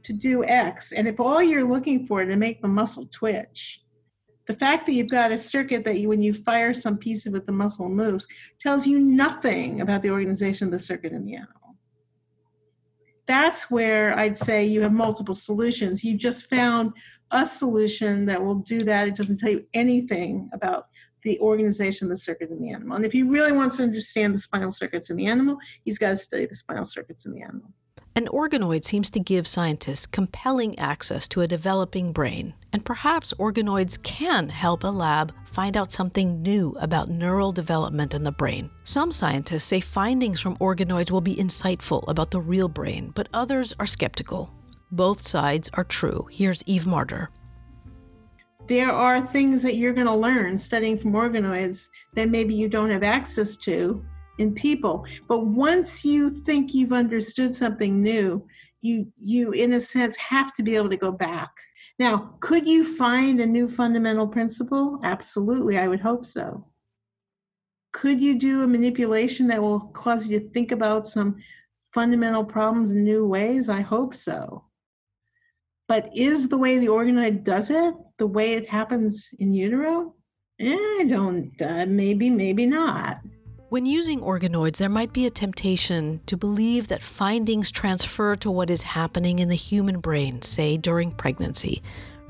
to 0.03 0.13
do 0.13 0.46
X. 0.46 0.91
And 0.91 1.08
if 1.08 1.19
all 1.19 1.41
you're 1.41 1.67
looking 1.67 2.05
for 2.05 2.22
is 2.22 2.29
to 2.29 2.36
make 2.36 2.62
the 2.62 2.67
muscle 2.67 3.08
twitch, 3.12 3.81
the 4.50 4.56
fact 4.56 4.88
that 4.88 4.94
you've 4.94 5.12
got 5.12 5.32
a 5.32 5.38
circuit 5.38 5.86
that 5.86 6.00
you, 6.00 6.10
when 6.10 6.24
you 6.24 6.34
fire 6.34 6.74
some 6.74 6.98
piece 6.98 7.27
of 7.27 7.36
it, 7.36 7.46
the 7.46 7.51
muscle 7.51 7.88
moves, 7.88 8.25
tells 8.60 8.88
you 8.88 8.98
nothing 8.98 9.82
about 9.82 10.01
the 10.01 10.10
organization 10.10 10.65
of 10.65 10.72
the 10.72 10.79
circuit 10.79 11.12
in 11.12 11.24
the 11.24 11.36
animal. 11.36 11.77
That's 13.27 13.70
where 13.70 14.18
I'd 14.18 14.36
say 14.36 14.65
you 14.65 14.82
have 14.82 14.91
multiple 14.91 15.36
solutions. 15.36 16.03
You've 16.03 16.20
just 16.20 16.48
found 16.48 16.94
a 17.29 17.46
solution 17.46 18.25
that 18.25 18.44
will 18.44 18.56
do 18.56 18.84
that. 18.86 19.08
It 19.08 19.15
doesn't 19.15 19.38
tell 19.38 19.51
you 19.51 19.68
anything 19.75 20.50
about 20.51 20.88
the 21.22 21.39
organization 21.41 22.08
of 22.08 22.10
the 22.10 22.18
circuit 22.18 22.50
in 22.50 22.60
the 22.60 22.72
animal. 22.72 22.96
And 22.96 23.06
if 23.06 23.12
he 23.12 23.22
really 23.22 23.51
wants 23.51 23.77
to 23.77 23.84
understand 23.84 24.34
the 24.34 24.39
spinal 24.39 24.72
circuits 24.72 25.12
in 25.12 25.18
the 25.18 25.27
animal, 25.27 25.60
he's 25.86 26.00
got 26.00 26.10
to 26.10 26.18
study 26.18 26.48
the 26.48 26.56
spinal 26.56 26.86
circuits 26.86 27.27
in 27.27 27.34
the 27.34 27.44
animal. 27.44 27.70
An 28.16 28.25
organoid 28.25 28.84
seems 28.86 29.10
to 29.12 29.20
give 29.20 29.48
scientists 29.48 30.06
compelling 30.06 30.78
access 30.80 31.28
to 31.30 31.42
a 31.42 31.48
developing 31.48 32.12
brain, 32.12 32.54
and 32.74 32.84
perhaps 32.84 33.34
organoids 33.34 34.01
can 34.01 34.50
help 34.50 34.84
a 34.84 34.88
lab 34.88 35.32
find 35.46 35.78
out 35.78 35.92
something 35.92 36.42
new 36.42 36.75
about 36.80 37.10
neural 37.10 37.51
development 37.51 38.13
in 38.13 38.24
the 38.24 38.32
brain. 38.32 38.70
Some 38.84 39.12
scientists 39.12 39.66
say 39.66 39.80
findings 39.80 40.42
from 40.42 40.58
organoids 40.58 41.12
will 41.12 41.22
be 41.22 41.36
insightful 41.36 42.04
about 42.08 42.32
the 42.32 42.42
real 42.42 42.68
brain, 42.68 43.12
but 43.16 43.30
others 43.34 43.74
are 43.80 43.86
skeptical. 43.86 44.51
Both 44.92 45.22
sides 45.22 45.70
are 45.75 45.84
true. 45.84 46.28
Here's 46.32 46.63
Eve 46.66 46.86
Marder. 46.86 47.28
There 48.68 48.92
are 48.92 49.25
things 49.25 49.62
that 49.62 49.75
you're 49.75 49.94
going 49.94 50.08
to 50.08 50.16
learn 50.16 50.58
studying 50.58 50.98
from 50.98 51.13
organoids 51.13 51.88
that 52.16 52.30
maybe 52.30 52.56
you 52.56 52.68
don't 52.68 52.89
have 52.89 53.04
access 53.04 53.56
to 53.58 54.04
in 54.39 54.53
people. 54.53 55.05
But 55.27 55.46
once 55.46 56.03
you 56.03 56.29
think 56.29 56.74
you've 56.74 56.93
understood 56.93 57.55
something 57.55 58.01
new 58.01 58.48
you 58.81 59.12
you 59.22 59.51
in 59.51 59.74
a 59.74 59.81
sense 59.81 60.15
have 60.17 60.53
to 60.53 60.63
be 60.63 60.75
able 60.75 60.89
to 60.89 60.98
go 60.98 61.12
back. 61.12 61.50
Now 61.98 62.36
could 62.39 62.67
you 62.67 62.84
find 62.96 63.39
a 63.39 63.46
new 63.46 63.69
fundamental 63.69 64.27
principle? 64.27 65.00
Absolutely 65.03 65.77
i 65.77 65.88
would 65.88 66.00
hope 66.00 66.25
so. 66.25 66.65
Could 67.91 68.22
you 68.22 68.38
do 68.38 68.63
a 68.63 68.67
manipulation 68.67 69.48
that 69.48 69.62
will 69.62 69.79
cause 69.79 70.27
you 70.27 70.39
to 70.39 70.50
think 70.50 70.72
about 70.72 71.08
some 71.08 71.38
fundamental 71.93 72.46
problems 72.46 72.91
in 72.91 73.03
new 73.03 73.25
ways? 73.27 73.67
I 73.67 73.81
hope 73.81 74.13
so. 74.13 74.63
But 75.88 76.15
is 76.15 76.48
the 76.48 76.58
way 76.58 76.77
the 76.77 76.88
organoid 76.88 77.43
does 77.43 77.72
it 77.72 77.96
the 78.17 78.27
way 78.27 78.53
it 78.53 78.67
happens 78.67 79.29
in 79.39 79.53
utero? 79.53 80.13
Eh, 80.60 80.75
i 80.75 81.05
don't 81.08 81.53
uh, 81.62 81.86
maybe 81.88 82.29
maybe 82.29 82.65
not 82.65 83.22
when 83.70 83.86
using 83.86 84.20
organoids, 84.22 84.78
there 84.78 84.90
might 84.90 85.14
be 85.14 85.28
a 85.28 85.30
temptation 85.30 86.20
to 86.26 86.36
believe 86.36 86.88
that 86.88 87.04
findings 87.04 87.72
transfer 87.72 88.36
to 88.36 88.50
what 88.50 88.70
is 88.70 88.82
happening 88.82 89.38
in 89.38 89.48
the 89.48 89.56
human 89.56 90.00
brain, 90.00 90.42
say 90.42 90.76
during 90.76 91.12
pregnancy. 91.12 91.82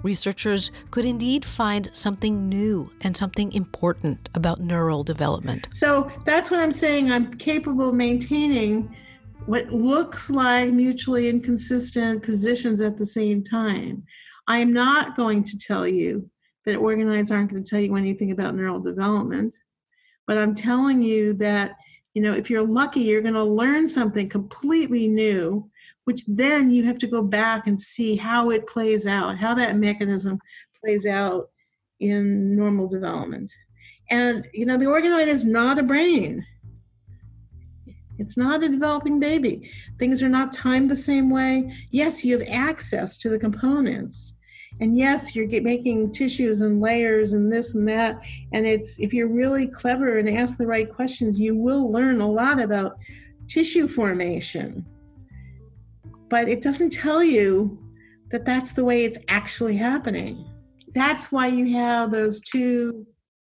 Researchers 0.03 0.71
could 0.91 1.05
indeed 1.05 1.45
find 1.45 1.89
something 1.93 2.47
new 2.47 2.89
and 3.01 3.15
something 3.15 3.51
important 3.53 4.29
about 4.35 4.59
neural 4.59 5.03
development. 5.03 5.69
So 5.71 6.11
that's 6.25 6.51
what 6.51 6.59
I'm 6.59 6.71
saying. 6.71 7.11
I'm 7.11 7.33
capable 7.33 7.89
of 7.89 7.95
maintaining 7.95 8.93
what 9.45 9.71
looks 9.71 10.29
like 10.29 10.71
mutually 10.71 11.29
inconsistent 11.29 12.21
positions 12.21 12.81
at 12.81 12.97
the 12.97 13.05
same 13.05 13.43
time. 13.43 14.03
I 14.47 14.59
am 14.59 14.73
not 14.73 15.15
going 15.15 15.43
to 15.45 15.57
tell 15.57 15.87
you 15.87 16.29
that 16.65 16.79
organoids 16.79 17.31
aren't 17.31 17.51
going 17.51 17.63
to 17.63 17.69
tell 17.69 17.79
you 17.79 17.95
anything 17.95 18.31
about 18.31 18.55
neural 18.55 18.79
development. 18.79 19.55
But 20.29 20.37
I'm 20.37 20.53
telling 20.53 21.01
you 21.01 21.33
that, 21.37 21.75
you 22.13 22.21
know, 22.21 22.33
if 22.33 22.51
you're 22.51 22.61
lucky, 22.61 22.99
you're 22.99 23.23
going 23.23 23.33
to 23.33 23.43
learn 23.43 23.87
something 23.87 24.29
completely 24.29 25.07
new, 25.07 25.67
which 26.03 26.21
then 26.27 26.69
you 26.69 26.83
have 26.83 26.99
to 26.99 27.07
go 27.07 27.23
back 27.23 27.65
and 27.65 27.81
see 27.81 28.15
how 28.15 28.51
it 28.51 28.67
plays 28.67 29.07
out, 29.07 29.39
how 29.39 29.55
that 29.55 29.77
mechanism 29.77 30.39
plays 30.79 31.07
out 31.07 31.49
in 31.99 32.55
normal 32.55 32.87
development. 32.87 33.51
And, 34.11 34.47
you 34.53 34.67
know, 34.67 34.77
the 34.77 34.85
organoid 34.85 35.25
is 35.25 35.45
not 35.45 35.79
a 35.79 35.83
brain. 35.83 36.45
It's 38.19 38.37
not 38.37 38.63
a 38.63 38.69
developing 38.69 39.19
baby. 39.19 39.71
Things 39.97 40.21
are 40.21 40.29
not 40.29 40.53
timed 40.53 40.91
the 40.91 40.95
same 40.95 41.31
way. 41.31 41.75
Yes, 41.89 42.23
you 42.23 42.37
have 42.37 42.47
access 42.47 43.17
to 43.17 43.29
the 43.29 43.39
components, 43.39 44.35
and 44.79 44.97
yes 44.97 45.35
you're 45.35 45.45
get, 45.45 45.63
making 45.63 46.11
tissues 46.11 46.61
and 46.61 46.81
layers 46.81 47.33
and 47.33 47.51
this 47.51 47.75
and 47.75 47.87
that. 47.87 48.21
And 48.53 48.65
it's 48.65 48.99
if 48.99 49.13
you're 49.13 49.27
really 49.27 49.67
clever 49.67 50.17
and 50.17 50.29
ask 50.29 50.57
the 50.57 50.67
right 50.67 50.91
questions 50.91 51.39
you 51.39 51.55
will 51.55 51.91
learn 51.91 52.21
a 52.21 52.29
lot 52.29 52.59
about 52.59 52.97
tissue 53.47 53.87
formation. 53.87 54.85
But 56.29 56.47
it 56.47 56.61
doesn't 56.61 56.91
tell 56.91 57.23
you 57.23 57.77
that 58.31 58.45
that's 58.45 58.73
the 58.73 58.85
way 58.85 59.03
it's 59.03 59.19
actually 59.27 59.75
happening. 59.75 60.45
That's 60.93 61.31
why 61.31 61.47
you 61.47 61.73
have 61.73 62.11
those 62.11 62.39
two 62.41 63.05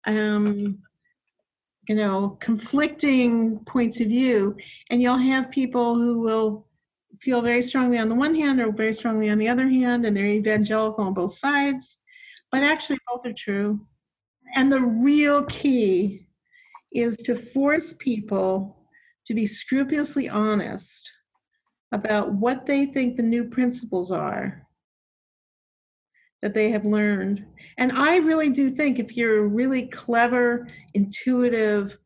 um, 0.08 0.80
you 1.88 1.96
know, 1.96 2.38
conflicting 2.40 3.60
points 3.66 4.00
of 4.00 4.08
view, 4.08 4.56
and 4.90 5.02
you'll 5.02 5.18
have 5.18 5.52
people 5.52 5.96
who 5.96 6.20
will 6.20 6.66
feel 7.22 7.42
very 7.42 7.62
strongly 7.62 7.98
on 7.98 8.10
the 8.10 8.16
one 8.16 8.36
hand 8.36 8.60
or 8.60 8.72
very 8.72 8.94
strongly 8.94 9.30
on 9.30 9.38
the 9.38 9.48
other 9.48 9.68
hand, 9.68 10.06
and 10.06 10.16
they're 10.16 10.26
evangelical 10.26 11.04
on 11.04 11.14
both 11.14 11.36
sides. 11.36 12.00
But 12.52 12.64
actually, 12.64 13.00
both 13.08 13.26
are 13.26 13.34
true. 13.34 13.86
And 14.56 14.72
the 14.72 14.82
real 14.82 15.44
key 15.46 16.28
is 16.92 17.16
to 17.18 17.36
force 17.36 17.94
people 18.00 18.78
to 19.26 19.34
be 19.34 19.46
scrupulously 19.48 20.28
honest 20.28 21.10
about 21.92 22.34
what 22.34 22.66
they 22.66 22.86
think 22.86 23.16
the 23.16 23.24
new 23.24 23.46
principles 23.46 24.12
are 24.12 24.68
that 26.42 26.54
they 26.54 26.72
have 26.72 26.86
learned. 26.86 27.46
And 27.78 27.92
I 27.92 28.18
really 28.18 28.50
do 28.50 28.72
think 28.72 28.98
if 28.98 29.16
you're 29.16 29.46
a 29.46 29.48
really 29.48 29.88
clever, 29.88 30.68
intuitive 30.94 31.98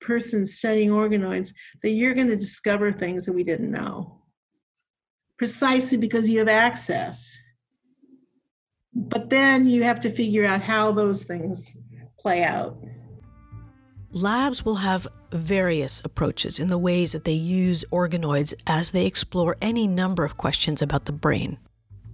person 0.00 0.44
studying 0.44 0.90
organoids, 0.90 1.52
that 1.82 1.90
you're 1.90 2.14
going 2.14 2.28
to 2.28 2.36
discover 2.36 2.90
things 2.92 3.24
that 3.24 3.32
we 3.32 3.44
didn't 3.44 3.70
know. 3.70 4.20
Precisely 5.38 5.98
because 5.98 6.28
you 6.28 6.38
have 6.38 6.48
access. 6.48 7.38
But 8.94 9.30
then 9.30 9.66
you 9.66 9.82
have 9.82 10.00
to 10.02 10.10
figure 10.10 10.44
out 10.44 10.62
how 10.62 10.92
those 10.92 11.24
things 11.24 11.76
play 12.18 12.44
out. 12.44 12.78
Labs 14.12 14.64
will 14.64 14.76
have 14.76 15.08
various 15.32 16.00
approaches 16.04 16.60
in 16.60 16.68
the 16.68 16.78
ways 16.78 17.12
that 17.12 17.24
they 17.24 17.32
use 17.32 17.84
organoids 17.90 18.54
as 18.66 18.92
they 18.92 19.06
explore 19.06 19.56
any 19.60 19.88
number 19.88 20.24
of 20.24 20.36
questions 20.36 20.80
about 20.80 21.06
the 21.06 21.12
brain. 21.12 21.58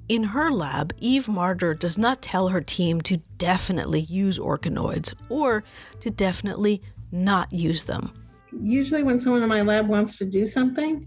In 0.08 0.24
her 0.24 0.50
lab, 0.50 0.94
Eve 0.98 1.26
Marder 1.26 1.78
does 1.78 1.98
not 1.98 2.22
tell 2.22 2.48
her 2.48 2.62
team 2.62 3.00
to 3.02 3.18
definitely 3.36 4.00
use 4.00 4.38
organoids 4.38 5.14
or 5.28 5.62
to 6.00 6.10
definitely 6.10 6.82
not 7.12 7.52
use 7.52 7.84
them. 7.84 8.12
Usually, 8.60 9.02
when 9.02 9.20
someone 9.20 9.42
in 9.42 9.48
my 9.48 9.62
lab 9.62 9.86
wants 9.86 10.16
to 10.18 10.24
do 10.24 10.46
something, 10.46 11.06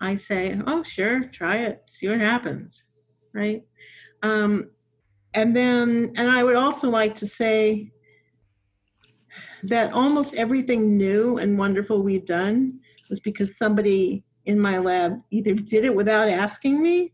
I 0.00 0.14
say, 0.14 0.58
Oh, 0.66 0.82
sure, 0.82 1.24
try 1.24 1.58
it, 1.58 1.82
see 1.86 2.08
what 2.08 2.20
happens, 2.20 2.84
right? 3.34 3.62
Um, 4.22 4.70
and 5.34 5.56
then, 5.56 6.12
and 6.16 6.30
I 6.30 6.42
would 6.42 6.56
also 6.56 6.90
like 6.90 7.14
to 7.16 7.26
say 7.26 7.92
that 9.64 9.92
almost 9.92 10.34
everything 10.34 10.96
new 10.96 11.38
and 11.38 11.58
wonderful 11.58 12.02
we've 12.02 12.26
done 12.26 12.80
was 13.08 13.20
because 13.20 13.56
somebody 13.56 14.24
in 14.46 14.58
my 14.58 14.78
lab 14.78 15.20
either 15.30 15.54
did 15.54 15.84
it 15.84 15.94
without 15.94 16.28
asking 16.28 16.82
me 16.82 17.12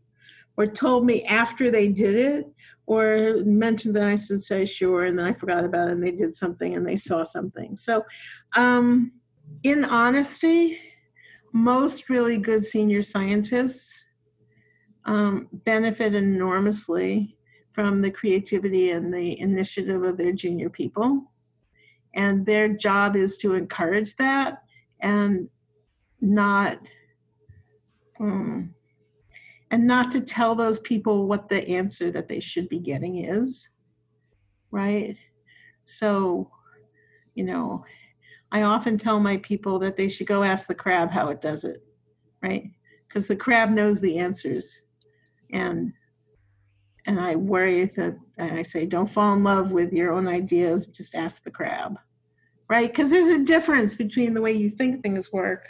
or 0.55 0.65
told 0.65 1.05
me 1.05 1.23
after 1.25 1.69
they 1.69 1.87
did 1.87 2.15
it 2.15 2.45
or 2.85 3.41
mentioned 3.43 3.95
that 3.95 4.07
I 4.07 4.15
should 4.15 4.41
say 4.41 4.65
sure 4.65 5.05
and 5.05 5.19
then 5.19 5.25
I 5.25 5.33
forgot 5.33 5.65
about 5.65 5.89
it 5.89 5.91
and 5.91 6.03
they 6.03 6.11
did 6.11 6.35
something 6.35 6.75
and 6.75 6.87
they 6.87 6.95
saw 6.95 7.23
something. 7.23 7.75
So, 7.75 8.05
um, 8.55 9.11
in 9.63 9.83
honesty, 9.85 10.79
most 11.53 12.09
really 12.09 12.37
good 12.37 12.65
senior 12.65 13.03
scientists 13.03 14.05
um, 15.05 15.47
benefit 15.51 16.13
enormously 16.13 17.37
from 17.71 18.01
the 18.01 18.11
creativity 18.11 18.91
and 18.91 19.13
the 19.13 19.39
initiative 19.39 20.03
of 20.03 20.17
their 20.17 20.33
junior 20.33 20.69
people. 20.69 21.31
And 22.15 22.45
their 22.45 22.69
job 22.69 23.15
is 23.15 23.37
to 23.37 23.53
encourage 23.53 24.15
that 24.15 24.63
and 25.01 25.49
not 26.21 26.79
um, 28.19 28.73
and 29.69 29.85
not 29.85 30.11
to 30.11 30.21
tell 30.21 30.55
those 30.55 30.79
people 30.79 31.27
what 31.27 31.49
the 31.49 31.67
answer 31.67 32.11
that 32.11 32.27
they 32.27 32.39
should 32.39 32.69
be 32.69 32.79
getting 32.79 33.25
is 33.25 33.69
right 34.71 35.15
so 35.85 36.49
you 37.35 37.43
know 37.43 37.83
i 38.51 38.61
often 38.61 38.97
tell 38.97 39.19
my 39.19 39.37
people 39.37 39.79
that 39.79 39.97
they 39.97 40.07
should 40.07 40.27
go 40.27 40.43
ask 40.43 40.67
the 40.67 40.75
crab 40.75 41.09
how 41.09 41.29
it 41.29 41.41
does 41.41 41.63
it 41.63 41.83
right? 42.41 42.71
Because 43.07 43.27
the 43.27 43.35
crab 43.35 43.69
knows 43.69 43.99
the 43.99 44.17
answers. 44.17 44.81
And 45.51 45.93
and 47.05 47.21
i 47.21 47.37
worry 47.37 47.85
that 47.95 48.17
i 48.37 48.61
say 48.61 48.85
don't 48.85 49.09
fall 49.09 49.33
in 49.33 49.41
love 49.41 49.71
with 49.71 49.93
your 49.93 50.11
own 50.11 50.27
ideas 50.27 50.87
just 50.87 51.15
ask 51.15 51.43
the 51.43 51.51
crab. 51.51 51.97
Right? 52.69 52.89
Because 52.89 53.09
there's 53.09 53.29
a 53.29 53.45
difference 53.45 53.95
between 53.95 54.33
the 54.33 54.41
way 54.41 54.51
you 54.51 54.69
think 54.69 55.01
things 55.01 55.31
work 55.31 55.69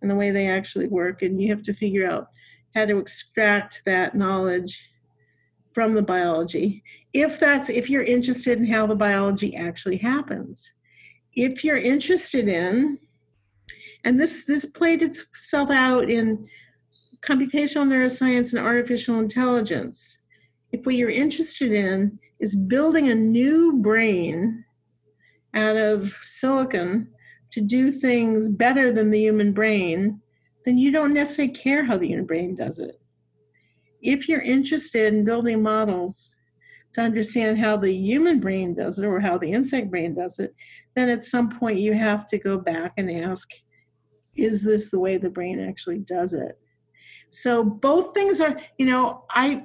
and 0.00 0.10
the 0.10 0.14
way 0.14 0.30
they 0.30 0.46
actually 0.46 0.88
work 0.88 1.20
and 1.20 1.42
you 1.42 1.50
have 1.50 1.62
to 1.64 1.74
figure 1.74 2.10
out 2.10 2.28
how 2.74 2.86
to 2.86 2.96
extract 2.96 3.82
that 3.84 4.14
knowledge 4.14 4.88
from 5.74 5.92
the 5.92 6.02
biology 6.02 6.82
if 7.12 7.38
that's 7.38 7.68
if 7.68 7.90
you're 7.90 8.02
interested 8.02 8.58
in 8.58 8.66
how 8.66 8.86
the 8.86 8.96
biology 8.96 9.54
actually 9.56 9.98
happens 9.98 10.72
if 11.34 11.64
you're 11.64 11.76
interested 11.76 12.48
in 12.48 12.98
and 14.04 14.20
this 14.20 14.44
this 14.44 14.66
played 14.66 15.02
itself 15.02 15.70
out 15.70 16.08
in 16.08 16.48
computational 17.20 17.86
neuroscience 17.86 18.52
and 18.52 18.64
artificial 18.64 19.18
intelligence 19.18 20.18
if 20.72 20.84
what 20.86 20.94
you're 20.94 21.10
interested 21.10 21.72
in 21.72 22.18
is 22.38 22.54
building 22.54 23.10
a 23.10 23.14
new 23.14 23.72
brain 23.74 24.64
out 25.54 25.76
of 25.76 26.14
silicon 26.22 27.08
to 27.50 27.60
do 27.60 27.90
things 27.90 28.48
better 28.48 28.92
than 28.92 29.10
the 29.10 29.18
human 29.18 29.52
brain 29.52 30.20
then 30.68 30.76
you 30.76 30.92
don't 30.92 31.14
necessarily 31.14 31.50
care 31.54 31.82
how 31.82 31.96
the 31.96 32.08
human 32.08 32.26
brain 32.26 32.54
does 32.54 32.78
it. 32.78 33.00
If 34.02 34.28
you're 34.28 34.42
interested 34.42 35.14
in 35.14 35.24
building 35.24 35.62
models 35.62 36.34
to 36.94 37.00
understand 37.00 37.58
how 37.58 37.76
the 37.76 37.92
human 37.92 38.40
brain 38.40 38.74
does 38.74 38.98
it 38.98 39.04
or 39.04 39.20
how 39.20 39.38
the 39.38 39.52
insect 39.52 39.90
brain 39.90 40.14
does 40.14 40.38
it, 40.38 40.54
then 40.94 41.08
at 41.08 41.24
some 41.24 41.50
point 41.50 41.78
you 41.78 41.92
have 41.92 42.26
to 42.28 42.38
go 42.38 42.58
back 42.58 42.92
and 42.96 43.10
ask, 43.10 43.48
is 44.36 44.62
this 44.62 44.90
the 44.90 44.98
way 44.98 45.16
the 45.16 45.30
brain 45.30 45.60
actually 45.60 45.98
does 45.98 46.32
it? 46.32 46.58
So 47.30 47.62
both 47.62 48.14
things 48.14 48.40
are, 48.40 48.58
you 48.78 48.86
know, 48.86 49.24
I 49.30 49.62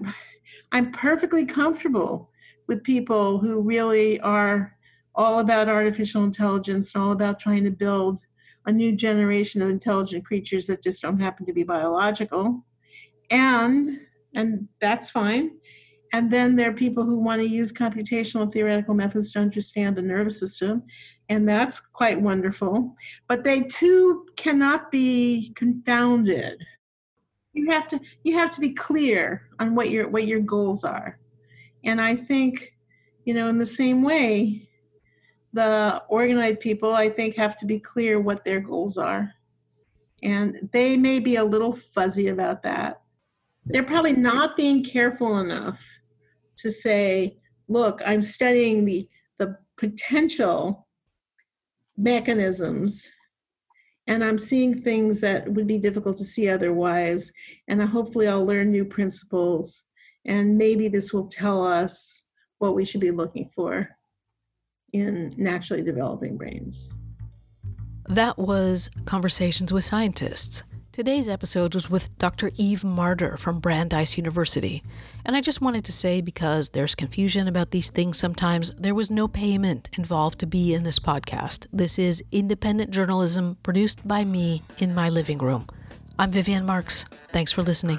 I'm 0.71 0.91
perfectly 0.91 1.45
comfortable 1.45 2.29
with 2.67 2.83
people 2.83 3.39
who 3.39 3.61
really 3.61 4.19
are 4.21 4.75
all 5.15 5.39
about 5.39 5.69
artificial 5.69 6.23
intelligence 6.23 6.93
and 6.93 7.03
all 7.03 7.11
about 7.11 7.39
trying 7.39 7.63
to 7.63 7.71
build 7.71 8.19
a 8.65 8.71
new 8.71 8.95
generation 8.95 9.61
of 9.61 9.69
intelligent 9.69 10.25
creatures 10.25 10.67
that 10.67 10.81
just 10.81 11.01
don't 11.01 11.19
happen 11.19 11.45
to 11.45 11.53
be 11.53 11.63
biological 11.63 12.65
and 13.29 14.01
and 14.35 14.67
that's 14.79 15.11
fine 15.11 15.51
and 16.13 16.31
then 16.31 16.55
there 16.55 16.69
are 16.69 16.73
people 16.73 17.03
who 17.03 17.19
want 17.19 17.41
to 17.41 17.47
use 17.47 17.73
computational 17.73 18.51
theoretical 18.51 18.93
methods 18.93 19.31
to 19.31 19.39
understand 19.39 19.95
the 19.95 20.01
nervous 20.01 20.39
system 20.39 20.83
and 21.29 21.47
that's 21.47 21.79
quite 21.79 22.19
wonderful 22.19 22.95
but 23.27 23.43
they 23.43 23.61
too 23.61 24.25
cannot 24.37 24.91
be 24.91 25.51
confounded 25.55 26.63
you 27.53 27.69
have 27.69 27.87
to 27.87 27.99
you 28.23 28.37
have 28.37 28.51
to 28.51 28.61
be 28.61 28.71
clear 28.71 29.49
on 29.59 29.75
what 29.75 29.89
your 29.89 30.07
what 30.07 30.27
your 30.27 30.39
goals 30.39 30.83
are 30.83 31.19
and 31.83 31.99
i 31.99 32.15
think 32.15 32.73
you 33.25 33.33
know 33.33 33.47
in 33.49 33.57
the 33.57 33.65
same 33.65 34.01
way 34.01 34.69
the 35.53 36.01
organoid 36.11 36.59
people, 36.59 36.93
I 36.93 37.09
think, 37.09 37.35
have 37.35 37.57
to 37.59 37.65
be 37.65 37.79
clear 37.79 38.19
what 38.19 38.43
their 38.43 38.59
goals 38.59 38.97
are. 38.97 39.31
And 40.23 40.69
they 40.73 40.97
may 40.97 41.19
be 41.19 41.35
a 41.35 41.43
little 41.43 41.73
fuzzy 41.73 42.29
about 42.29 42.63
that. 42.63 43.01
They're 43.65 43.83
probably 43.83 44.13
not 44.13 44.57
being 44.57 44.83
careful 44.83 45.39
enough 45.39 45.81
to 46.57 46.71
say, 46.71 47.37
look, 47.67 48.01
I'm 48.05 48.21
studying 48.21 48.85
the, 48.85 49.07
the 49.37 49.57
potential 49.77 50.87
mechanisms 51.97 53.11
and 54.07 54.23
I'm 54.23 54.37
seeing 54.37 54.81
things 54.81 55.21
that 55.21 55.49
would 55.51 55.67
be 55.67 55.77
difficult 55.77 56.17
to 56.17 56.25
see 56.25 56.49
otherwise. 56.49 57.31
And 57.67 57.81
hopefully, 57.81 58.27
I'll 58.27 58.45
learn 58.45 58.71
new 58.71 58.85
principles, 58.85 59.83
and 60.25 60.57
maybe 60.57 60.87
this 60.87 61.13
will 61.13 61.27
tell 61.27 61.65
us 61.65 62.23
what 62.57 62.75
we 62.75 62.85
should 62.85 63.01
be 63.01 63.11
looking 63.11 63.49
for 63.55 63.89
in 64.91 65.33
naturally 65.37 65.83
developing 65.83 66.37
brains. 66.37 66.89
That 68.07 68.37
was 68.37 68.89
Conversations 69.05 69.71
with 69.71 69.85
Scientists. 69.85 70.63
Today's 70.93 71.27
episode 71.27 71.73
was 71.73 71.89
with 71.89 72.15
Dr. 72.19 72.51
Eve 72.55 72.81
Marder 72.81 73.39
from 73.39 73.59
Brandeis 73.59 74.15
University. 74.15 74.83
And 75.25 75.35
I 75.35 75.41
just 75.41 75.59
wanted 75.59 75.83
to 75.85 75.91
say, 75.91 76.21
because 76.21 76.69
there's 76.69 76.93
confusion 76.93 77.47
about 77.47 77.71
these 77.71 77.89
things 77.89 78.19
sometimes, 78.19 78.71
there 78.77 78.93
was 78.93 79.09
no 79.09 79.27
payment 79.27 79.89
involved 79.97 80.37
to 80.41 80.45
be 80.45 80.71
in 80.71 80.83
this 80.83 80.99
podcast. 80.99 81.65
This 81.73 81.97
is 81.97 82.23
independent 82.31 82.91
journalism 82.91 83.57
produced 83.63 84.07
by 84.07 84.23
me 84.23 84.61
in 84.77 84.93
my 84.93 85.09
living 85.09 85.39
room. 85.39 85.65
I'm 86.19 86.29
Vivien 86.29 86.63
Marx. 86.63 87.05
Thanks 87.31 87.51
for 87.51 87.63
listening. 87.63 87.97